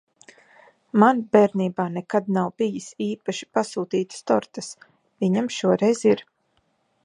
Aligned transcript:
Man 1.03 1.19
bērnībā 1.35 1.85
nekad 1.97 2.31
nav 2.37 2.49
bijis 2.63 2.87
īpaši 3.09 3.49
pasūtītas 3.59 4.27
tortes, 4.33 4.73
viņam 5.25 5.55
šoreiz 5.61 6.03
ir. 6.15 6.29